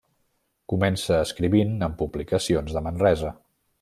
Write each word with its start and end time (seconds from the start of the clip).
Comença 0.73 1.19
escrivint 1.25 1.75
en 1.89 1.93
publicacions 2.01 2.75
de 2.79 2.85
Manresa. 2.89 3.35